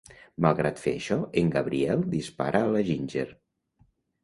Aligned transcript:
Malgrat 0.45 0.79
fer 0.83 0.93
això, 0.99 1.17
en 1.43 1.51
Gabriel 1.57 2.03
dispara 2.15 2.65
a 2.69 2.73
la 2.75 2.85
Ginger. 2.91 3.29